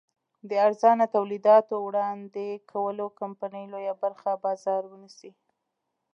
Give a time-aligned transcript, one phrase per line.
[0.49, 5.31] د ارزانه تولیداتو وړاندې کولو کمپنۍ لویه برخه بازار ونیسي.